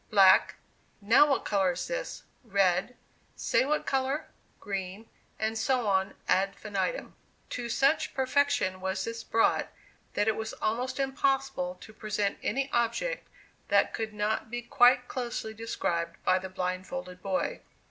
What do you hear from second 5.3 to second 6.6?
and so on, ad